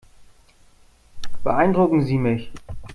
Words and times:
Beeindrucken 1.43 2.01
Sie 2.01 2.17
mich. 2.17 2.51